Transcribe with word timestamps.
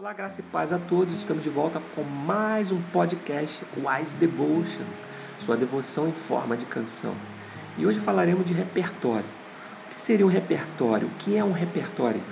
Olá, 0.00 0.14
graça 0.14 0.40
e 0.40 0.44
paz 0.44 0.72
a 0.72 0.78
todos. 0.78 1.12
Estamos 1.12 1.44
de 1.44 1.50
volta 1.50 1.78
com 1.94 2.02
mais 2.02 2.72
um 2.72 2.80
podcast 2.84 3.62
Wise 3.76 4.16
Devotion, 4.16 4.86
sua 5.38 5.58
devoção 5.58 6.08
em 6.08 6.12
forma 6.12 6.56
de 6.56 6.64
canção. 6.64 7.14
E 7.76 7.84
hoje 7.84 8.00
falaremos 8.00 8.46
de 8.46 8.54
repertório. 8.54 9.26
O 9.84 9.88
que 9.90 9.94
seria 9.94 10.24
um 10.24 10.30
repertório? 10.30 11.06
O 11.06 11.10
que 11.18 11.36
é 11.36 11.44
um 11.44 11.52
repertório? 11.52 12.22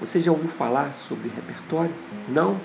Você 0.00 0.22
já 0.22 0.32
ouviu 0.32 0.48
falar 0.48 0.94
sobre 0.94 1.28
repertório? 1.28 1.94
Não? 2.30 2.58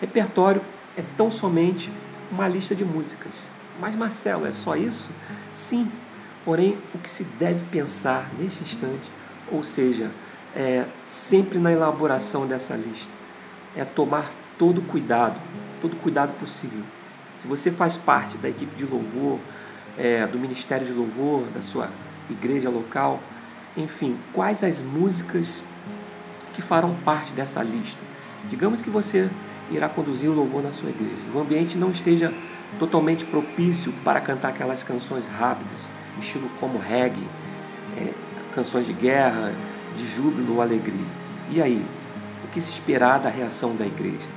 Repertório 0.00 0.62
é 0.96 1.04
tão 1.14 1.30
somente 1.30 1.92
uma 2.32 2.48
lista 2.48 2.74
de 2.74 2.82
músicas. 2.82 3.46
Mas 3.78 3.94
Marcelo, 3.94 4.46
é 4.46 4.52
só 4.52 4.74
isso? 4.74 5.10
Sim. 5.52 5.92
Porém, 6.46 6.78
o 6.94 6.98
que 6.98 7.10
se 7.10 7.24
deve 7.24 7.62
pensar 7.66 8.26
nesse 8.38 8.62
instante, 8.62 9.12
ou 9.52 9.62
seja, 9.62 10.10
é, 10.56 10.86
sempre 11.06 11.58
na 11.58 11.70
elaboração 11.70 12.46
dessa 12.46 12.74
lista, 12.74 13.19
é 13.76 13.84
tomar 13.84 14.30
todo 14.58 14.82
cuidado, 14.82 15.40
todo 15.80 15.96
cuidado 15.96 16.32
possível. 16.34 16.82
Se 17.34 17.46
você 17.46 17.70
faz 17.70 17.96
parte 17.96 18.36
da 18.36 18.48
equipe 18.48 18.74
de 18.76 18.84
louvor, 18.84 19.38
é, 19.96 20.26
do 20.26 20.38
ministério 20.38 20.86
de 20.86 20.92
louvor, 20.92 21.44
da 21.54 21.62
sua 21.62 21.88
igreja 22.28 22.68
local, 22.68 23.20
enfim, 23.76 24.18
quais 24.32 24.62
as 24.64 24.80
músicas 24.80 25.62
que 26.52 26.60
farão 26.60 26.94
parte 27.04 27.32
dessa 27.32 27.62
lista? 27.62 28.00
Digamos 28.48 28.82
que 28.82 28.90
você 28.90 29.30
irá 29.70 29.88
conduzir 29.88 30.28
o 30.28 30.34
louvor 30.34 30.62
na 30.62 30.72
sua 30.72 30.90
igreja. 30.90 31.24
O 31.32 31.38
ambiente 31.38 31.78
não 31.78 31.90
esteja 31.90 32.32
totalmente 32.78 33.24
propício 33.24 33.92
para 34.04 34.20
cantar 34.20 34.48
aquelas 34.48 34.82
canções 34.82 35.28
rápidas, 35.28 35.88
estilo 36.18 36.48
como 36.58 36.78
reggae, 36.78 37.26
é, 37.96 38.12
canções 38.54 38.86
de 38.86 38.92
guerra, 38.92 39.54
de 39.94 40.06
júbilo 40.06 40.56
ou 40.56 40.62
alegria. 40.62 41.06
E 41.50 41.60
aí, 41.60 41.84
o 42.44 42.48
que 42.48 42.60
se 42.60 42.70
esperar 42.70 43.20
da 43.20 43.28
reação 43.28 43.74
da 43.74 43.86
igreja? 43.86 44.28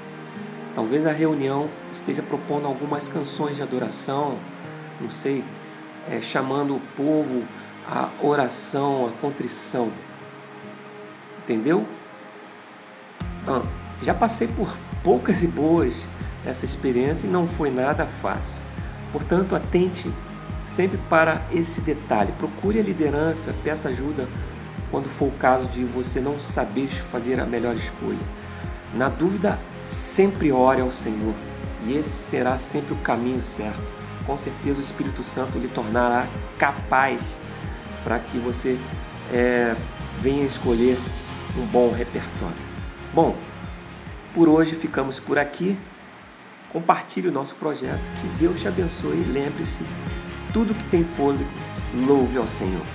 Talvez 0.75 1.05
a 1.05 1.11
reunião 1.11 1.69
esteja 1.91 2.21
propondo 2.23 2.65
algumas 2.65 3.07
canções 3.07 3.57
de 3.57 3.61
adoração, 3.61 4.37
não 4.99 5.09
sei, 5.09 5.43
é, 6.09 6.19
chamando 6.19 6.75
o 6.75 6.81
povo 6.95 7.43
à 7.87 8.09
oração, 8.21 9.07
à 9.07 9.11
contrição. 9.21 9.91
Entendeu? 11.39 11.85
Ah, 13.47 13.61
já 14.01 14.13
passei 14.13 14.47
por 14.47 14.75
poucas 15.03 15.43
e 15.43 15.47
boas 15.47 16.07
essa 16.45 16.65
experiência 16.65 17.27
e 17.27 17.29
não 17.29 17.47
foi 17.47 17.69
nada 17.69 18.05
fácil. 18.05 18.61
Portanto, 19.11 19.55
atente 19.55 20.11
sempre 20.65 20.97
para 21.09 21.41
esse 21.51 21.81
detalhe. 21.81 22.31
Procure 22.33 22.79
a 22.79 22.83
liderança, 22.83 23.53
peça 23.63 23.89
ajuda 23.89 24.27
quando 24.93 25.09
for 25.09 25.29
o 25.29 25.31
caso 25.31 25.67
de 25.69 25.83
você 25.83 26.21
não 26.21 26.39
saber 26.39 26.87
fazer 26.87 27.39
a 27.39 27.47
melhor 27.47 27.75
escolha. 27.75 28.19
Na 28.93 29.09
dúvida, 29.09 29.59
sempre 29.87 30.51
ore 30.51 30.81
ao 30.81 30.91
Senhor 30.91 31.33
e 31.83 31.97
esse 31.97 32.11
será 32.11 32.59
sempre 32.59 32.93
o 32.93 32.97
caminho 32.97 33.41
certo. 33.41 33.91
Com 34.23 34.37
certeza 34.37 34.77
o 34.77 34.83
Espírito 34.83 35.23
Santo 35.23 35.57
lhe 35.57 35.67
tornará 35.67 36.27
capaz 36.59 37.39
para 38.03 38.19
que 38.19 38.37
você 38.37 38.77
é, 39.33 39.75
venha 40.19 40.45
escolher 40.45 40.99
um 41.57 41.65
bom 41.65 41.91
repertório. 41.91 42.53
Bom, 43.15 43.35
por 44.31 44.47
hoje 44.47 44.75
ficamos 44.75 45.19
por 45.19 45.39
aqui. 45.39 45.75
Compartilhe 46.71 47.29
o 47.29 47.31
nosso 47.31 47.55
projeto. 47.55 48.07
Que 48.21 48.27
Deus 48.37 48.61
te 48.61 48.67
abençoe 48.67 49.23
lembre-se: 49.23 49.83
tudo 50.53 50.75
que 50.75 50.85
tem 50.85 51.03
fôlego, 51.03 51.49
louve 52.07 52.37
ao 52.37 52.47
Senhor. 52.47 52.85